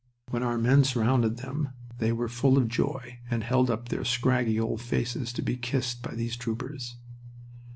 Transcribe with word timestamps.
When 0.31 0.41
our 0.41 0.57
men 0.57 0.83
surrounded 0.83 1.37
them 1.37 1.73
they 1.99 2.11
were 2.11 2.27
full 2.27 2.57
of 2.57 2.67
joy 2.67 3.19
and 3.29 3.43
held 3.43 3.69
up 3.69 3.89
their 3.89 4.03
scraggy 4.03 4.59
old 4.59 4.81
faces 4.81 5.31
to 5.33 5.43
be 5.43 5.55
kissed 5.55 6.01
by 6.01 6.15
these 6.15 6.35
troopers. 6.35 6.97